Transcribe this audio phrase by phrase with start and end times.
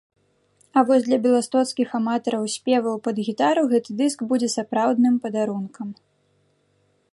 [0.79, 5.87] А вось для беластоцкіх аматараў спеваў пад гітару гэты дыск будзе сапраўдным падарункам.